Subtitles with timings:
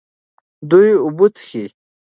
[0.69, 1.63] دوی اوبه څښي.